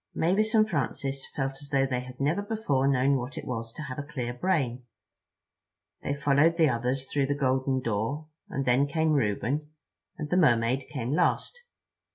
[0.15, 3.83] Mavis and Francis felt as though they had never before known what it was to
[3.83, 4.83] have a clear brain.
[6.01, 9.69] They followed the others through the golden door, and then came Reuben,
[10.17, 11.55] and the Mermaid came last.